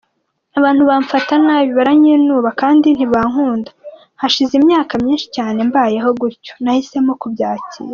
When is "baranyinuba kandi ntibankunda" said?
1.77-3.71